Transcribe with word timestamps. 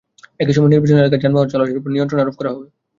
একই 0.39 0.53
সময়ে 0.55 0.71
নির্বাচনী 0.71 0.99
এলাকায় 0.99 1.23
যানবাহন 1.23 1.47
চলাচলের 1.49 1.79
ওপর 1.79 1.93
নিয়ন্ত্রণ 1.93 2.21
আরোপ 2.21 2.35
করা 2.37 2.53
হবে। 2.53 2.67